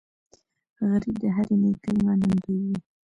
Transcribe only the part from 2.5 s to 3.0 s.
وي